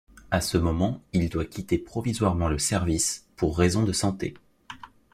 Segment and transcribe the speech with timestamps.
[0.31, 4.33] À ce moment, il doit quitter provisoirement le service pour raisons de santé.